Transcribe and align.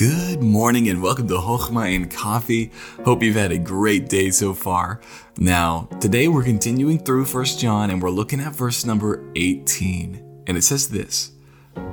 Good 0.00 0.42
morning 0.42 0.88
and 0.88 1.02
welcome 1.02 1.28
to 1.28 1.34
Hochma 1.34 1.94
and 1.94 2.10
Coffee. 2.10 2.72
Hope 3.04 3.22
you've 3.22 3.36
had 3.36 3.52
a 3.52 3.58
great 3.58 4.08
day 4.08 4.30
so 4.30 4.54
far. 4.54 4.98
Now, 5.36 5.90
today 6.00 6.26
we're 6.26 6.42
continuing 6.42 6.98
through 6.98 7.26
1 7.26 7.44
John 7.44 7.90
and 7.90 8.00
we're 8.00 8.08
looking 8.08 8.40
at 8.40 8.56
verse 8.56 8.86
number 8.86 9.22
18. 9.36 10.44
And 10.46 10.56
it 10.56 10.62
says 10.62 10.88
this 10.88 11.32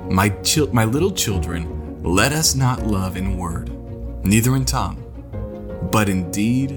My, 0.08 0.34
my 0.72 0.86
little 0.86 1.10
children, 1.10 2.02
let 2.02 2.32
us 2.32 2.54
not 2.54 2.86
love 2.86 3.18
in 3.18 3.36
word, 3.36 3.68
neither 4.24 4.56
in 4.56 4.64
tongue, 4.64 5.04
but 5.92 6.08
in 6.08 6.30
deed 6.30 6.70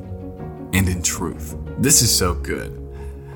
and 0.74 0.90
in 0.90 1.02
truth. 1.02 1.56
This 1.78 2.02
is 2.02 2.14
so 2.14 2.34
good. 2.34 2.81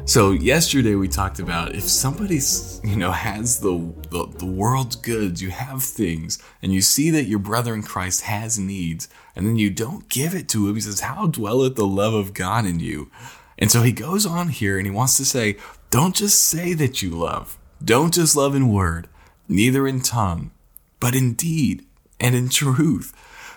So 0.07 0.33
yesterday 0.33 0.93
we 0.93 1.07
talked 1.07 1.39
about 1.39 1.73
if 1.73 1.89
somebody's 1.89 2.79
you 2.83 2.95
know 2.95 3.11
has 3.11 3.59
the, 3.59 3.91
the, 4.11 4.27
the 4.37 4.45
world's 4.45 4.95
goods, 4.95 5.41
you 5.41 5.49
have 5.49 5.81
things, 5.81 6.37
and 6.61 6.71
you 6.71 6.81
see 6.81 7.09
that 7.09 7.25
your 7.25 7.39
brother 7.39 7.73
in 7.73 7.81
Christ 7.81 8.21
has 8.21 8.59
needs, 8.59 9.09
and 9.35 9.47
then 9.47 9.55
you 9.55 9.71
don't 9.71 10.07
give 10.07 10.35
it 10.35 10.47
to 10.49 10.69
him. 10.69 10.75
He 10.75 10.81
says, 10.81 10.99
"How 10.99 11.25
dwelleth 11.25 11.75
the 11.75 11.87
love 11.87 12.13
of 12.13 12.35
God 12.35 12.67
in 12.67 12.79
you?" 12.79 13.09
And 13.57 13.71
so 13.71 13.81
he 13.81 13.91
goes 13.91 14.27
on 14.27 14.49
here 14.49 14.77
and 14.77 14.85
he 14.85 14.91
wants 14.91 15.17
to 15.17 15.25
say, 15.25 15.57
"Don't 15.89 16.15
just 16.15 16.39
say 16.39 16.75
that 16.75 17.01
you 17.01 17.09
love. 17.09 17.57
Don't 17.83 18.13
just 18.13 18.35
love 18.35 18.53
in 18.53 18.71
word, 18.71 19.09
neither 19.49 19.87
in 19.87 20.01
tongue, 20.01 20.51
but 20.99 21.15
in 21.15 21.33
deed 21.33 21.83
and 22.19 22.35
in 22.35 22.49
truth." 22.49 23.11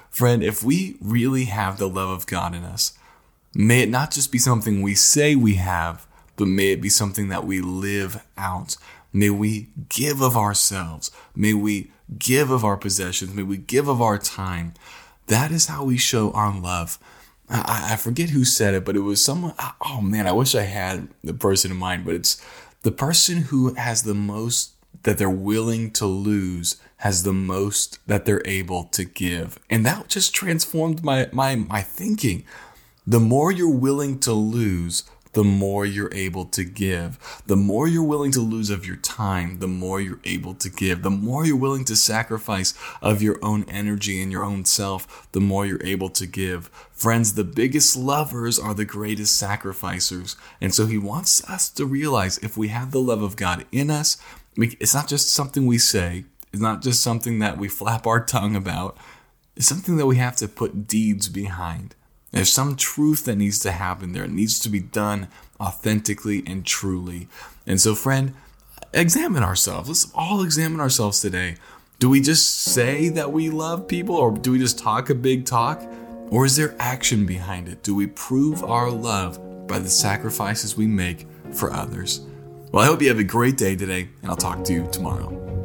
Friend, 0.09 0.43
if 0.43 0.63
we 0.63 0.97
really 1.03 1.45
have 1.45 1.77
the 1.77 1.91
love 1.91 2.09
of 2.09 2.27
God 2.27 2.55
in 2.55 2.65
us, 2.65 2.95
may 3.55 3.83
it 3.83 3.91
not 3.91 4.11
just 4.11 4.33
be 4.33 4.39
something 4.39 4.81
we 4.81 4.95
say 4.95 5.37
we 5.37 5.57
have 5.57 6.08
but 6.39 6.49
may 6.49 6.73
it 6.73 6.81
be 6.81 6.89
something 6.89 7.29
that 7.29 7.45
we 7.45 7.61
live 7.61 8.25
out. 8.39 8.77
May 9.13 9.29
we 9.29 9.69
give 9.89 10.23
of 10.23 10.37
ourselves. 10.37 11.11
May 11.35 11.53
we 11.53 11.91
give 12.19 12.51
of 12.51 12.65
our 12.65 12.77
possessions. 12.77 13.35
May 13.35 13.43
we 13.43 13.59
give 13.59 13.89
of 13.89 14.01
our 14.01 14.19
time. 14.19 14.73
That 15.27 15.51
is 15.51 15.67
how 15.67 15.85
we 15.85 15.99
show 15.99 16.31
our 16.33 16.59
love. 16.59 16.99
I, 17.51 17.91
I 17.93 17.97
forget 17.97 18.31
who 18.31 18.45
said 18.45 18.75
it, 18.75 18.85
but 18.85 18.97
it 18.97 19.01
was 19.01 19.23
someone. 19.23 19.55
Oh 19.85 20.01
man, 20.01 20.27
I 20.27 20.33
wish 20.33 20.55
I 20.55 20.63
had 20.63 21.09
the 21.23 21.35
person 21.35 21.71
in 21.71 21.77
mind, 21.77 22.05
but 22.05 22.15
it's 22.15 22.43
the 22.83 22.93
person 22.93 23.39
who 23.43 23.75
has 23.75 24.03
the 24.03 24.15
most 24.15 24.73
that 25.03 25.19
they're 25.19 25.31
willing 25.31 25.91
to 25.93 26.07
lose 26.07 26.77
has 26.99 27.23
the 27.23 27.33
most 27.33 27.99
that 28.09 28.25
they're 28.25 28.43
able 28.45 28.85
to 28.85 29.05
give. 29.05 29.59
And 29.71 29.87
that 29.87 30.09
just 30.09 30.35
transformed 30.35 31.05
my 31.05 31.29
my 31.33 31.57
my 31.57 31.83
thinking. 31.83 32.45
The 33.07 33.21
more 33.21 33.51
you're 33.51 33.71
willing 33.71 34.19
to 34.21 34.35
lose, 34.35 35.05
the 35.33 35.45
more 35.45 35.85
you're 35.85 36.13
able 36.15 36.45
to 36.47 36.65
give. 36.65 37.19
The 37.47 37.57
more 37.57 37.87
you're 37.87 38.03
willing 38.03 38.33
to 38.33 38.41
lose 38.41 38.71
of 38.71 38.87
your 38.87 38.97
time, 38.97 39.59
the 39.59 39.69
more 39.69 40.01
you're 40.01 40.21
able 40.25 40.55
to 40.55 40.69
give. 40.69 41.03
The 41.03 41.11
more 41.11 41.45
you're 41.45 41.57
willing 41.57 41.85
to 41.87 41.97
sacrifice 41.97 42.75
of 43.03 43.23
your 43.23 43.39
own 43.43 43.65
energy 43.69 44.23
and 44.23 44.33
your 44.33 44.45
own 44.45 44.65
self, 44.65 45.29
the 45.33 45.41
more 45.41 45.67
you're 45.67 45.85
able 45.85 46.09
to 46.11 46.27
give. 46.27 46.69
Friends, 46.93 47.35
the 47.35 47.45
biggest 47.45 47.97
lovers 47.97 48.59
are 48.59 48.75
the 48.75 48.85
greatest 48.85 49.37
sacrificers. 49.37 50.37
And 50.61 50.75
so 50.75 50.87
he 50.87 50.99
wants 50.99 51.49
us 51.49 51.69
to 51.71 51.87
realize 51.87 52.39
if 52.39 52.57
we 52.57 52.69
have 52.69 52.91
the 52.91 53.01
love 53.01 53.23
of 53.23 53.37
God 53.37 53.67
in 53.71 53.91
us, 53.91 54.17
it's 54.57 54.95
not 54.95 55.09
just 55.09 55.31
something 55.31 55.67
we 55.67 55.79
say, 55.79 56.25
it's 56.53 56.63
not 56.63 56.83
just 56.83 57.03
something 57.03 57.39
that 57.39 57.59
we 57.59 57.69
flap 57.69 58.07
our 58.07 58.25
tongue 58.25 58.57
about, 58.57 58.97
it's 59.55 59.67
something 59.67 59.97
that 59.97 60.07
we 60.07 60.17
have 60.17 60.37
to 60.37 60.49
put 60.49 60.87
deeds 60.87 61.29
behind. 61.29 61.95
There's 62.31 62.53
some 62.53 62.77
truth 62.77 63.25
that 63.25 63.37
needs 63.37 63.59
to 63.61 63.73
happen 63.73 64.13
there. 64.13 64.25
It 64.25 64.31
needs 64.31 64.59
to 64.61 64.69
be 64.69 64.81
done 64.81 65.29
authentically 65.61 66.43
and 66.47 66.65
truly. 66.65 67.29
And 67.67 67.81
so, 67.81 67.95
friend, 67.95 68.35
examine 68.93 69.43
ourselves. 69.43 69.89
Let's 69.89 70.13
all 70.15 70.43
examine 70.43 70.81
ourselves 70.81 71.21
today. 71.21 71.57
Do 71.99 72.09
we 72.09 72.21
just 72.21 72.61
say 72.61 73.09
that 73.09 73.33
we 73.33 73.51
love 73.51 73.89
people 73.89 74.15
or 74.15 74.31
do 74.31 74.53
we 74.53 74.59
just 74.59 74.79
talk 74.79 75.11
a 75.11 75.15
big 75.15 75.47
talk? 75.47 75.83
Or 76.31 76.45
is 76.45 76.57
there 76.57 76.77
action 76.79 77.25
behind 77.25 77.69
it? 77.69 77.83
Do 77.83 77.95
we 77.95 78.07
prove 78.07 78.63
our 78.63 78.91
love 78.91 79.67
by 79.67 79.79
the 79.79 79.89
sacrifices 79.89 80.77
we 80.77 80.87
make 80.87 81.27
for 81.53 81.73
others? 81.73 82.21
Well, 82.71 82.85
I 82.85 82.87
hope 82.87 83.01
you 83.01 83.09
have 83.09 83.19
a 83.19 83.25
great 83.25 83.57
day 83.57 83.75
today, 83.77 84.11
and 84.21 84.31
I'll 84.31 84.37
talk 84.37 84.63
to 84.65 84.73
you 84.75 84.87
tomorrow. 84.93 85.58